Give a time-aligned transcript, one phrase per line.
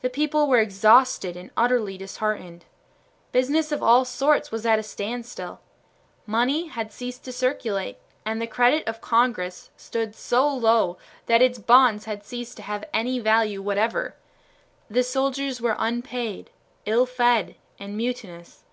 [0.00, 2.64] The people were exhausted and utterly disheartened.
[3.30, 5.60] Business of all sorts was at a standstill.
[6.26, 11.60] Money had ceased to circulate, and the credit of Congress stood so low that its
[11.60, 14.16] bonds had ceased to have any value whatever.
[14.90, 16.50] The soldiers were unpaid,
[16.84, 18.64] ill fed, and mutinous.